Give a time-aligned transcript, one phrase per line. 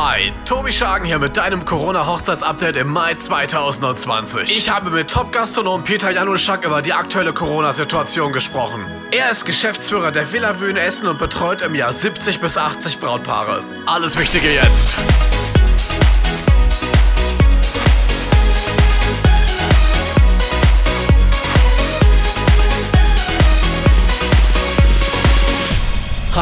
[0.00, 4.56] Hi, Tobi Schagen hier mit deinem Corona-Hochzeitsupdate im Mai 2020.
[4.56, 8.86] Ich habe mit Top-Gastronom Peter Januszak über die aktuelle Corona-Situation gesprochen.
[9.10, 13.64] Er ist Geschäftsführer der Villa Wühn Essen und betreut im Jahr 70 bis 80 Brautpaare.
[13.86, 14.94] Alles Wichtige jetzt.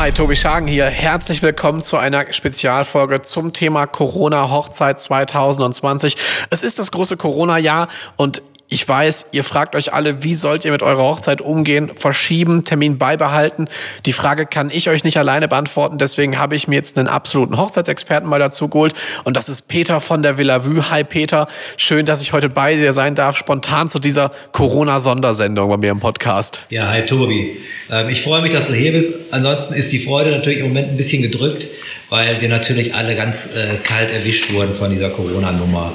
[0.06, 0.86] Hi, Tobi Schagen hier.
[0.86, 6.16] Herzlich willkommen zu einer Spezialfolge zum Thema Corona-Hochzeit 2020.
[6.48, 10.72] Es ist das große Corona-Jahr und ich weiß, ihr fragt euch alle, wie sollt ihr
[10.72, 11.92] mit eurer Hochzeit umgehen?
[11.94, 13.68] Verschieben, Termin beibehalten?
[14.06, 15.98] Die Frage kann ich euch nicht alleine beantworten.
[15.98, 18.92] Deswegen habe ich mir jetzt einen absoluten Hochzeitsexperten mal dazu geholt.
[19.22, 20.90] Und das ist Peter von der Villa Vue.
[20.90, 25.76] Hi Peter, schön, dass ich heute bei dir sein darf, spontan zu dieser Corona-Sondersendung bei
[25.76, 26.64] mir im Podcast.
[26.68, 27.58] Ja, hi Tobi.
[27.88, 29.14] Ähm, ich freue mich, dass du hier bist.
[29.30, 31.68] Ansonsten ist die Freude natürlich im Moment ein bisschen gedrückt,
[32.08, 35.92] weil wir natürlich alle ganz äh, kalt erwischt wurden von dieser Corona-Nummer.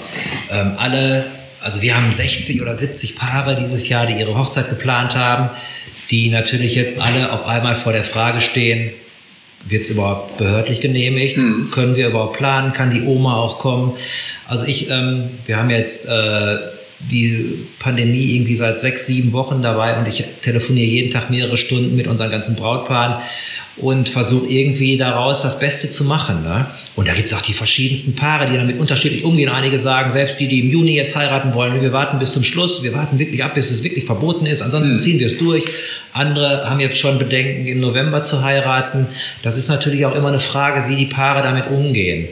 [0.49, 1.25] Ähm, alle
[1.61, 5.49] also wir haben 60 oder 70 Paare dieses Jahr, die ihre Hochzeit geplant haben,
[6.09, 8.91] die natürlich jetzt alle auf einmal vor der Frage stehen,
[9.63, 11.37] wird es überhaupt behördlich genehmigt?
[11.37, 11.69] Mhm.
[11.71, 12.73] Können wir überhaupt planen?
[12.73, 13.93] Kann die Oma auch kommen?
[14.47, 16.57] Also ich, ähm, wir haben jetzt äh,
[16.99, 21.95] die Pandemie irgendwie seit sechs, sieben Wochen dabei und ich telefoniere jeden Tag mehrere Stunden
[21.95, 23.21] mit unseren ganzen Brautpaaren
[23.77, 26.43] und versuche irgendwie daraus das Beste zu machen.
[26.43, 26.67] Ne?
[26.95, 29.49] Und da gibt es auch die verschiedensten Paare, die damit unterschiedlich umgehen.
[29.49, 32.83] Einige sagen, selbst die, die im Juni jetzt heiraten wollen, wir warten bis zum Schluss,
[32.83, 34.97] wir warten wirklich ab, bis es wirklich verboten ist, ansonsten mhm.
[34.99, 35.63] ziehen wir es durch.
[36.13, 39.07] Andere haben jetzt schon Bedenken, im November zu heiraten.
[39.41, 42.27] Das ist natürlich auch immer eine Frage, wie die Paare damit umgehen.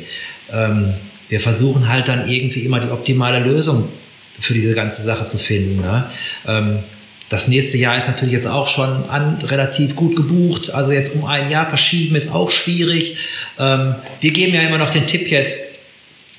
[0.51, 0.93] Ähm,
[1.29, 3.87] wir versuchen halt dann irgendwie immer die optimale Lösung
[4.39, 5.81] für diese ganze Sache zu finden.
[5.81, 6.05] Ne?
[6.47, 6.79] Ähm,
[7.29, 10.71] das nächste Jahr ist natürlich jetzt auch schon an, relativ gut gebucht.
[10.71, 13.17] Also jetzt um ein Jahr verschieben ist auch schwierig.
[13.59, 15.59] Ähm, wir geben ja immer noch den Tipp jetzt,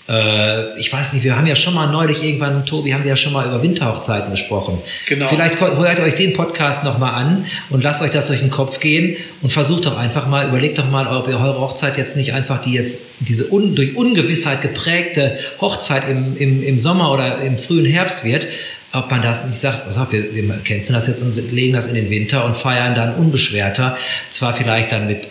[0.08, 3.16] äh, ich weiß nicht, wir haben ja schon mal neulich irgendwann, Tobi, haben wir ja
[3.16, 4.78] schon mal über Winterhochzeiten gesprochen.
[5.06, 5.28] Genau.
[5.28, 9.16] Vielleicht hört euch den Podcast nochmal an und lasst euch das durch den Kopf gehen
[9.42, 12.58] und versucht doch einfach mal, überlegt doch mal, ob ihr eure Hochzeit jetzt nicht einfach
[12.58, 17.86] die jetzt, diese un, durch Ungewissheit geprägte Hochzeit im, im, im Sommer oder im frühen
[17.86, 18.48] Herbst wird,
[18.92, 21.86] ob man das nicht sagt, pass auf, wir, wir canceln das jetzt und legen das
[21.86, 23.96] in den Winter und feiern dann unbeschwerter,
[24.30, 25.28] zwar vielleicht dann mit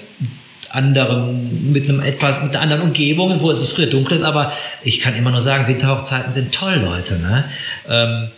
[0.69, 4.53] anderen, mit einem etwas, mit einer anderen Umgebung, wo es früher dunkel ist, aber
[4.83, 7.17] ich kann immer nur sagen, Winterhochzeiten sind toll, Leute.
[7.17, 7.45] Ne?
[7.87, 8.29] Ähm,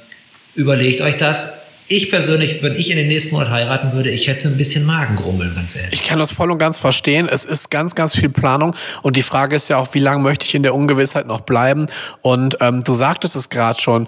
[0.55, 1.53] überlegt euch das.
[1.87, 5.53] Ich persönlich, wenn ich in den nächsten Monat heiraten würde, ich hätte ein bisschen Magengrummeln,
[5.55, 5.91] ganz ehrlich.
[5.91, 7.27] Ich kann das voll und ganz verstehen.
[7.29, 8.77] Es ist ganz, ganz viel Planung.
[9.01, 11.87] Und die Frage ist ja auch, wie lange möchte ich in der Ungewissheit noch bleiben?
[12.21, 14.07] Und ähm, du sagtest es gerade schon,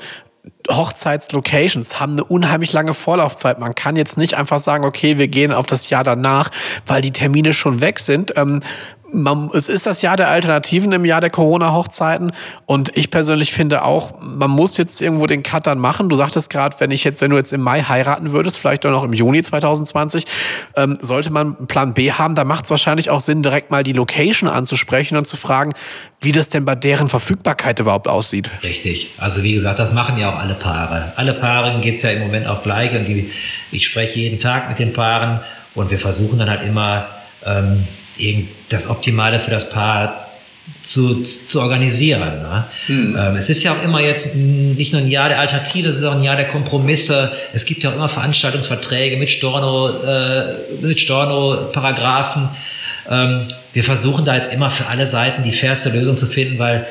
[0.70, 3.60] Hochzeitslocations haben eine unheimlich lange Vorlaufzeit.
[3.60, 6.50] Man kann jetzt nicht einfach sagen, okay, wir gehen auf das Jahr danach,
[6.86, 8.34] weil die Termine schon weg sind.
[8.36, 8.62] Ähm,
[9.14, 12.32] man, es ist das Jahr der Alternativen im Jahr der Corona-Hochzeiten
[12.66, 16.10] und ich persönlich finde auch, man muss jetzt irgendwo den Cut dann machen.
[16.10, 18.92] Du sagtest gerade, wenn ich jetzt, wenn du jetzt im Mai heiraten würdest, vielleicht auch
[18.92, 20.26] noch im Juni 2020,
[20.76, 22.36] ähm, sollte man einen Plan B haben.
[22.36, 25.74] Da macht es wahrscheinlich auch Sinn, direkt mal die Location anzusprechen und zu fragen,
[26.20, 28.50] wie das denn bei deren Verfügbarkeit überhaupt aussieht.
[28.64, 29.14] Richtig.
[29.18, 31.14] Also wie gesagt, das machen ja auch alle Paare.
[31.16, 33.32] Alle Paaren geht es ja im Moment auch gleich und die,
[33.72, 35.42] ich spreche jeden Tag mit den Paaren
[35.76, 37.08] und wir versuchen dann halt immer
[37.46, 37.88] ähm,
[38.70, 40.24] das Optimale für das Paar
[40.82, 42.40] zu, zu organisieren.
[42.40, 42.66] Ne?
[42.88, 43.18] Mhm.
[43.18, 46.04] Ähm, es ist ja auch immer jetzt nicht nur ein Jahr der Alternative, es ist
[46.04, 47.32] auch ein Jahr der Kompromisse.
[47.54, 52.50] Es gibt ja auch immer Veranstaltungsverträge mit Storno, äh, mit Storno-Paragraphen.
[53.10, 56.86] Ähm, wir versuchen da jetzt immer für alle Seiten die fairste Lösung zu finden, weil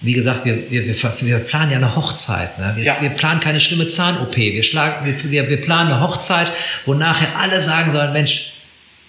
[0.00, 2.58] wie gesagt, wir, wir, wir, wir planen ja eine Hochzeit.
[2.58, 2.72] Ne?
[2.76, 2.96] Wir, ja.
[3.00, 4.36] wir planen keine schlimme Zahn-OP.
[4.36, 6.52] Wir, wir, wir planen eine Hochzeit,
[6.84, 8.52] wo nachher alle sagen sollen, Mensch,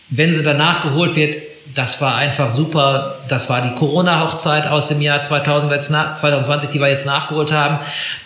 [0.10, 1.36] wenn sie danach geholt wird,
[1.74, 3.16] das war einfach super.
[3.28, 7.80] Das war die Corona-Hochzeit aus dem Jahr 2000, 2020, die wir jetzt nachgeholt haben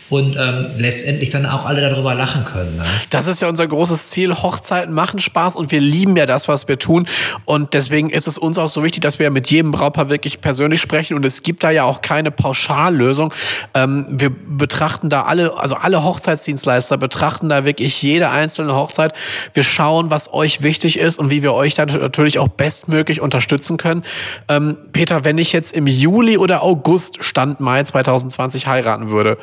[0.09, 2.77] und ähm, letztendlich dann auch alle darüber lachen können.
[2.77, 2.83] Ne?
[3.09, 4.33] Das ist ja unser großes Ziel.
[4.33, 7.07] Hochzeiten machen Spaß und wir lieben ja das, was wir tun.
[7.45, 10.81] Und deswegen ist es uns auch so wichtig, dass wir mit jedem Brautpaar wirklich persönlich
[10.81, 11.15] sprechen.
[11.15, 13.33] Und es gibt da ja auch keine Pauschallösung.
[13.75, 19.13] Ähm, wir betrachten da alle, also alle Hochzeitsdienstleister betrachten da wirklich jede einzelne Hochzeit.
[19.53, 23.77] Wir schauen, was euch wichtig ist und wie wir euch dann natürlich auch bestmöglich unterstützen
[23.77, 24.03] können.
[24.47, 29.37] Ähm, Peter, wenn ich jetzt im Juli oder August Stand Mai 2020 heiraten würde,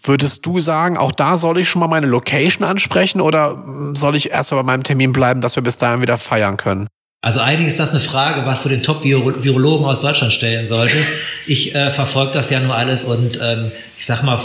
[0.00, 3.62] Würdest du sagen, auch da soll ich schon mal meine Location ansprechen oder
[3.94, 6.88] soll ich erst mal bei meinem Termin bleiben, dass wir bis dahin wieder feiern können?
[7.20, 11.12] Also eigentlich ist das eine Frage, was du den Top-Virologen aus Deutschland stellen solltest.
[11.46, 14.38] Ich äh, verfolge das ja nur alles und ähm, ich sag mal,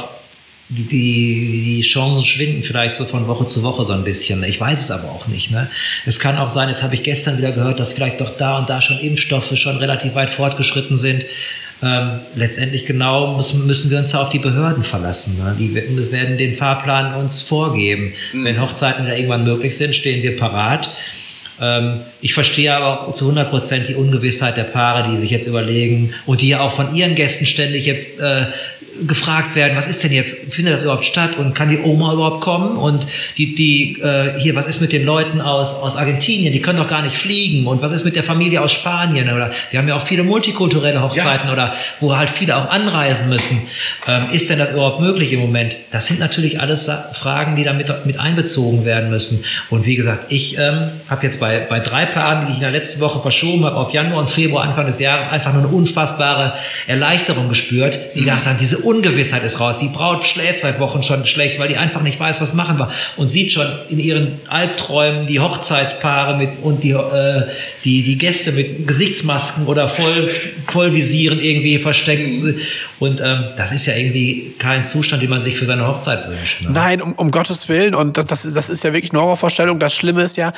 [0.70, 4.44] die, die, die Chancen schwinden vielleicht so von Woche zu Woche so ein bisschen.
[4.44, 5.52] Ich weiß es aber auch nicht.
[5.52, 5.70] Ne?
[6.06, 8.70] Es kann auch sein, das habe ich gestern wieder gehört, dass vielleicht doch da und
[8.70, 11.26] da schon Impfstoffe schon relativ weit fortgeschritten sind.
[11.84, 15.38] Ähm, letztendlich genau müssen, müssen wir uns da auf die Behörden verlassen.
[15.38, 15.56] Ne?
[15.60, 18.14] Die werden den Fahrplan uns vorgeben.
[18.32, 18.46] Mhm.
[18.46, 20.90] Wenn Hochzeiten da irgendwann möglich sind, stehen wir parat.
[21.60, 26.14] Ähm, ich verstehe aber zu 100 Prozent die Ungewissheit der Paare, die sich jetzt überlegen
[26.26, 28.48] und die ja auch von ihren Gästen ständig jetzt äh,
[29.08, 32.42] gefragt werden, was ist denn jetzt, findet das überhaupt statt und kann die Oma überhaupt
[32.42, 32.78] kommen?
[32.78, 33.08] Und
[33.38, 36.54] die, die äh, hier, was ist mit den Leuten aus, aus Argentinien?
[36.54, 37.68] Die können doch gar nicht fliegen.
[37.68, 39.32] Und was ist mit der Familie aus Spanien?
[39.34, 41.54] Oder wir haben ja auch viele multikulturelle Hochzeiten ja.
[41.54, 43.62] oder wo halt viele auch anreisen müssen.
[44.08, 45.78] Ähm, ist denn das überhaupt möglich im Moment?
[45.92, 49.44] Das sind natürlich alles Fragen, die da mit, mit einbezogen werden müssen.
[49.70, 52.72] Und wie gesagt, ich ähm, habe jetzt bei, bei drei Paaren, die ich in der
[52.72, 56.54] letzten Woche verschoben habe, auf Januar und Februar, Anfang des Jahres, einfach nur eine unfassbare
[56.88, 58.26] Erleichterung gespürt, die mhm.
[58.26, 59.80] gedacht haben, diese Ungewissheit ist raus.
[59.80, 62.90] Die Braut schläft seit Wochen schon schlecht, weil die einfach nicht weiß, was machen wir.
[63.18, 67.44] Und sieht schon in ihren Albträumen die Hochzeitspaare mit und die, äh,
[67.84, 70.30] die, die Gäste mit Gesichtsmasken oder voll,
[70.68, 72.28] Vollvisieren irgendwie versteckt.
[73.00, 76.62] Und ähm, das ist ja irgendwie kein Zustand, den man sich für seine Hochzeit wünscht.
[76.62, 76.70] Ne?
[76.72, 77.96] Nein, um, um Gottes Willen.
[77.96, 79.80] Und das, das ist ja wirklich eine Horrorvorstellung.
[79.80, 80.54] Das Schlimme ist ja,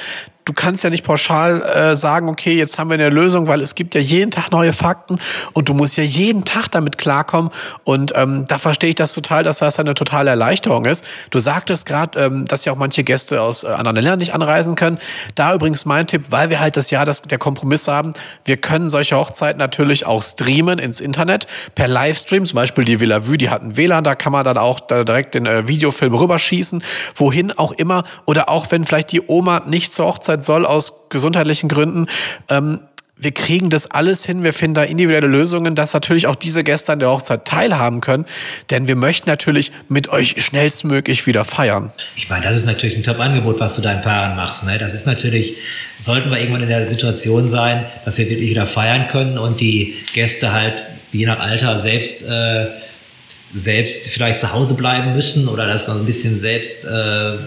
[0.45, 3.73] du kannst ja nicht pauschal äh, sagen, okay, jetzt haben wir eine Lösung, weil es
[3.73, 5.17] gibt ja jeden Tag neue Fakten
[5.53, 7.49] und du musst ja jeden Tag damit klarkommen.
[7.83, 11.03] Und ähm, da verstehe ich das total, dass das eine totale Erleichterung ist.
[11.31, 14.75] Du sagtest gerade, ähm, dass ja auch manche Gäste aus äh, anderen Ländern nicht anreisen
[14.75, 14.99] können.
[15.33, 18.13] Da übrigens mein Tipp, weil wir halt das Jahr das, der Kompromiss haben,
[18.45, 22.45] wir können solche Hochzeiten natürlich auch streamen ins Internet per Livestream.
[22.45, 25.33] Zum Beispiel die Villa Vue, die hatten WLAN, da kann man dann auch da direkt
[25.33, 26.83] den äh, Videofilm rüberschießen,
[27.15, 28.03] wohin auch immer.
[28.25, 32.07] Oder auch wenn vielleicht die Oma nicht zur Hochzeit Hochzeit soll aus gesundheitlichen Gründen.
[32.49, 32.79] Ähm,
[33.17, 36.91] wir kriegen das alles hin, wir finden da individuelle Lösungen, dass natürlich auch diese Gäste
[36.91, 38.25] an der Hochzeit teilhaben können,
[38.69, 41.93] denn wir möchten natürlich mit euch schnellstmöglich wieder feiern.
[42.17, 44.65] Ich meine, das ist natürlich ein Top-Angebot, was du deinen Paaren machst.
[44.65, 44.77] Ne?
[44.77, 45.55] Das ist natürlich,
[45.97, 49.95] sollten wir irgendwann in der Situation sein, dass wir wirklich wieder feiern können und die
[50.13, 50.83] Gäste halt
[51.13, 52.67] je nach Alter selbst äh,
[53.53, 57.37] selbst vielleicht zu Hause bleiben müssen oder das noch ein bisschen selbst äh,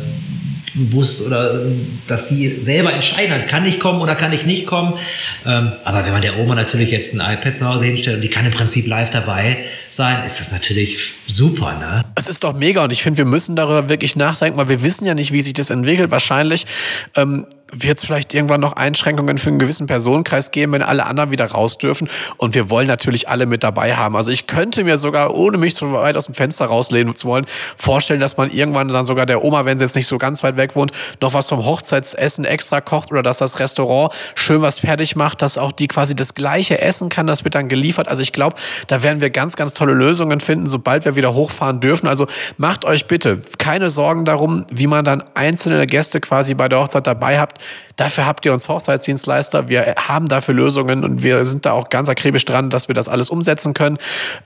[0.78, 1.60] bewusst oder
[2.06, 4.94] dass die selber entscheiden hat, kann ich kommen oder kann ich nicht kommen.
[5.44, 8.30] Ähm, aber wenn man der Oma natürlich jetzt ein iPad zu Hause hinstellt und die
[8.30, 9.58] kann im Prinzip live dabei
[9.88, 11.78] sein, ist das natürlich super.
[11.78, 12.04] Ne?
[12.14, 15.04] Es ist doch mega und ich finde, wir müssen darüber wirklich nachdenken, weil wir wissen
[15.04, 16.10] ja nicht, wie sich das entwickelt.
[16.10, 16.64] Wahrscheinlich
[17.16, 21.30] ähm, wird es vielleicht irgendwann noch Einschränkungen für einen gewissen Personenkreis geben, wenn alle anderen
[21.30, 22.08] wieder raus dürfen.
[22.36, 24.16] Und wir wollen natürlich alle mit dabei haben.
[24.16, 27.46] Also ich könnte mir sogar, ohne mich so weit aus dem Fenster rauslehnen zu wollen,
[27.76, 30.56] vorstellen, dass man irgendwann dann sogar der Oma, wenn sie jetzt nicht so ganz weit
[30.56, 35.14] weg wohnt, noch was vom Hochzeitsessen extra kocht oder dass das Restaurant schön was fertig
[35.14, 38.08] macht, dass auch die quasi das gleiche essen kann, das wird dann geliefert.
[38.08, 38.56] Also ich glaube,
[38.86, 42.08] da werden wir ganz, ganz tolle Lösungen finden, sobald wir wieder hochfahren dürfen.
[42.08, 42.26] Also
[42.56, 47.06] macht euch bitte keine Sorgen darum, wie man dann einzelne Gäste quasi bei der Hochzeit
[47.06, 47.57] dabei habt.
[47.96, 49.68] Dafür habt ihr uns Hochzeitsdienstleister.
[49.68, 53.08] Wir haben dafür Lösungen und wir sind da auch ganz akribisch dran, dass wir das
[53.08, 53.98] alles umsetzen können.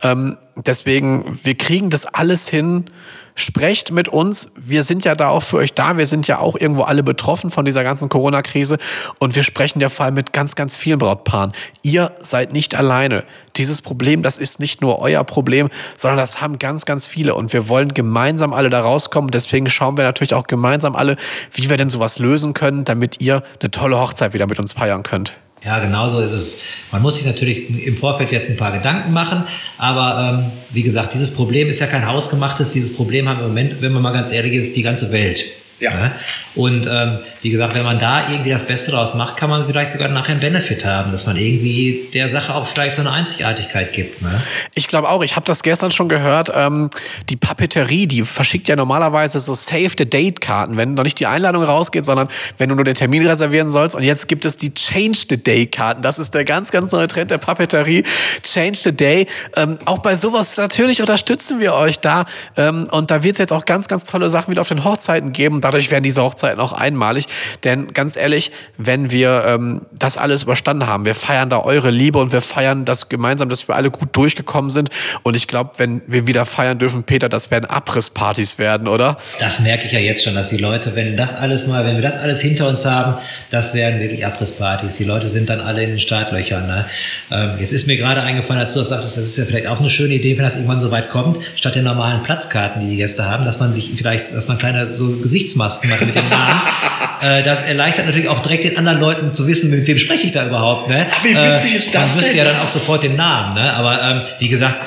[0.03, 2.87] Ähm, deswegen, wir kriegen das alles hin
[3.35, 4.51] sprecht mit uns.
[4.57, 5.97] Wir sind ja da auch für euch da.
[5.97, 8.79] Wir sind ja auch irgendwo alle betroffen von dieser ganzen Corona-Krise.
[9.19, 11.53] Und wir sprechen ja vor allem mit ganz, ganz vielen Brautpaaren.
[11.83, 13.25] Ihr seid nicht alleine.
[13.57, 17.35] Dieses Problem, das ist nicht nur euer Problem, sondern das haben ganz, ganz viele.
[17.35, 19.31] Und wir wollen gemeinsam alle da rauskommen.
[19.31, 21.17] Deswegen schauen wir natürlich auch gemeinsam alle,
[21.53, 25.03] wie wir denn sowas lösen können, damit ihr eine tolle Hochzeit wieder mit uns feiern
[25.03, 25.35] könnt.
[25.65, 26.59] Ja, genau so ist es.
[26.91, 29.45] Man muss sich natürlich im Vorfeld jetzt ein paar Gedanken machen,
[29.79, 32.73] aber ähm, wie gesagt, dieses Problem ist ja kein hausgemachtes.
[32.73, 35.45] Dieses Problem haben im Moment, wenn man mal ganz ehrlich ist, die ganze Welt.
[35.83, 35.95] Ja.
[35.95, 36.13] Ne?
[36.55, 39.91] Und ähm, wie gesagt, wenn man da irgendwie das Beste draus macht, kann man vielleicht
[39.91, 43.93] sogar nachher einen Benefit haben, dass man irgendwie der Sache auch vielleicht so eine Einzigartigkeit
[43.93, 44.23] gibt.
[44.23, 44.31] Ne?
[44.75, 46.89] Ich glaube auch, ich habe das gestern schon gehört, ähm,
[47.29, 52.29] die Papeterie, die verschickt ja normalerweise so Save-the-Date-Karten, wenn noch nicht die Einladung rausgeht, sondern
[52.59, 53.97] wenn du nur den Termin reservieren sollst.
[53.97, 56.03] Und jetzt gibt es die Change-the-Day-Karten.
[56.03, 58.05] Das ist der ganz, ganz neue Trend der Papeterie.
[58.45, 59.27] Change the Day.
[59.57, 62.25] Ähm, auch bei sowas natürlich unterstützen wir euch da.
[62.57, 65.33] Ähm, und da wird es jetzt auch ganz, ganz tolle Sachen wieder auf den Hochzeiten
[65.33, 65.61] geben.
[65.61, 67.27] Da dadurch werden diese Hochzeiten auch einmalig.
[67.65, 72.19] Denn ganz ehrlich, wenn wir ähm, das alles überstanden haben, wir feiern da eure Liebe
[72.19, 74.91] und wir feiern das gemeinsam, dass wir alle gut durchgekommen sind.
[75.23, 79.17] Und ich glaube, wenn wir wieder feiern dürfen, Peter, das werden Abrisspartys werden, oder?
[79.41, 82.03] Das merke ich ja jetzt schon, dass die Leute, wenn das alles mal, wenn wir
[82.03, 83.17] das alles hinter uns haben,
[83.51, 84.97] das werden wirklich Abrisspartys.
[84.97, 86.67] Die Leute sind dann alle in den Startlöchern.
[86.67, 86.87] Ne?
[87.31, 89.91] Ähm, jetzt ist mir gerade eingefallen, dazu du sagtest, das ist ja vielleicht auch eine
[89.91, 93.25] schöne Idee, wenn das irgendwann so weit kommt, statt den normalen Platzkarten, die die Gäste
[93.25, 96.61] haben, dass man sich vielleicht, dass man kleine so Gesichtsmasken Gesichtsmasken mache mit dem Namen.
[97.21, 100.33] äh, das erleichtert natürlich auch direkt den anderen Leuten zu wissen, mit wem spreche ich
[100.33, 100.89] da überhaupt.
[100.89, 101.07] Ne?
[101.23, 103.55] Wie witzig ist das Man wüsste ja dann auch sofort den Namen.
[103.55, 103.73] Ne?
[103.73, 104.81] Aber ähm, wie gesagt,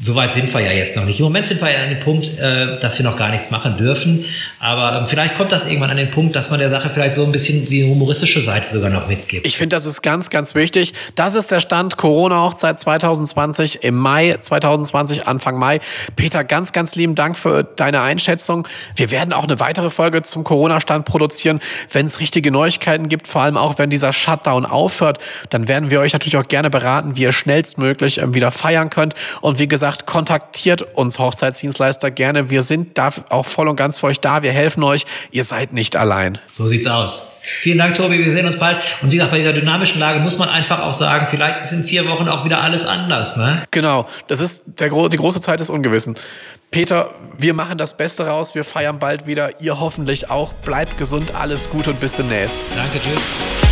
[0.00, 1.18] Soweit sind wir ja jetzt noch nicht.
[1.18, 3.76] Im Moment sind wir ja an dem Punkt, äh, dass wir noch gar nichts machen
[3.76, 4.24] dürfen.
[4.60, 7.24] Aber ähm, vielleicht kommt das irgendwann an den Punkt, dass man der Sache vielleicht so
[7.24, 9.44] ein bisschen die humoristische Seite sogar noch mitgibt.
[9.44, 10.92] Ich finde, das ist ganz, ganz wichtig.
[11.16, 15.80] Das ist der Stand Corona-Hochzeit 2020 im Mai 2020, Anfang Mai.
[16.14, 18.68] Peter, ganz, ganz lieben Dank für deine Einschätzung.
[18.94, 21.58] Wir werden auch eine weitere Folge zum Corona-Stand produzieren.
[21.90, 25.18] Wenn es richtige Neuigkeiten gibt, vor allem auch wenn dieser Shutdown aufhört,
[25.50, 29.14] dann werden wir euch natürlich auch gerne beraten, wie ihr schnellstmöglich ähm, wieder feiern könnt.
[29.40, 32.50] Und wie gesagt, gesagt, kontaktiert uns Hochzeitsdienstleister gerne.
[32.50, 34.42] Wir sind da auch voll und ganz für euch da.
[34.42, 35.06] Wir helfen euch.
[35.30, 36.38] Ihr seid nicht allein.
[36.50, 37.22] So sieht's aus.
[37.42, 38.18] Vielen Dank, Tobi.
[38.18, 38.76] Wir sehen uns bald.
[39.00, 41.84] Und wie gesagt, bei dieser dynamischen Lage muss man einfach auch sagen, vielleicht ist in
[41.84, 43.38] vier Wochen auch wieder alles anders.
[43.38, 43.62] Ne?
[43.70, 44.06] Genau.
[44.26, 46.16] Das ist der, die große Zeit des Ungewissen.
[46.70, 48.54] Peter, wir machen das Beste raus.
[48.54, 49.62] Wir feiern bald wieder.
[49.62, 50.52] Ihr hoffentlich auch.
[50.52, 51.34] Bleibt gesund.
[51.34, 52.58] Alles gut und bis demnächst.
[52.76, 52.98] Danke.
[52.98, 53.67] Tschüss.